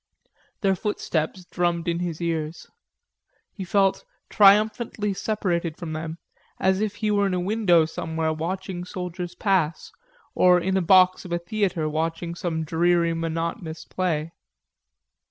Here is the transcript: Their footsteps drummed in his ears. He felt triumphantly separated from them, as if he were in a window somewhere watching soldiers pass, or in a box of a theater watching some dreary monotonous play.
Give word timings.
Their 0.61 0.75
footsteps 0.75 1.45
drummed 1.45 1.87
in 1.87 1.99
his 1.99 2.19
ears. 2.21 2.65
He 3.51 3.63
felt 3.63 4.03
triumphantly 4.31 5.13
separated 5.13 5.77
from 5.77 5.93
them, 5.93 6.17
as 6.59 6.81
if 6.81 6.95
he 6.95 7.11
were 7.11 7.27
in 7.27 7.35
a 7.35 7.39
window 7.39 7.85
somewhere 7.85 8.33
watching 8.33 8.83
soldiers 8.83 9.35
pass, 9.35 9.91
or 10.33 10.59
in 10.59 10.75
a 10.75 10.81
box 10.81 11.23
of 11.23 11.31
a 11.31 11.37
theater 11.37 11.87
watching 11.87 12.33
some 12.33 12.63
dreary 12.63 13.13
monotonous 13.13 13.85
play. 13.85 14.31